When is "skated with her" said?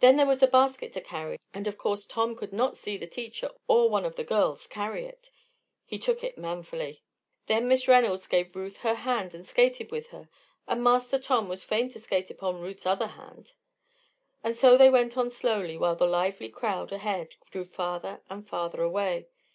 9.46-10.30